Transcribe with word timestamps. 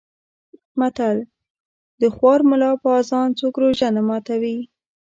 متل: 0.79 1.17
د 2.01 2.03
خوار 2.15 2.39
ملا 2.49 2.71
په 2.83 2.89
اذان 3.01 3.29
څوک 3.39 3.53
روژه 3.63 3.87
نه 3.95 4.01
ماتوي. 4.09 4.57